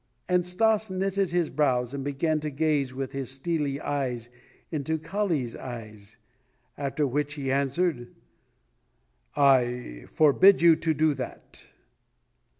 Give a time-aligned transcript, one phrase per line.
[0.27, 4.31] And Stas knitted his brows and began to gaze with his steely eyes
[4.71, 6.17] into Kali's eyes;
[6.75, 8.07] after which he answered:
[9.35, 11.67] "I forbid you to do that."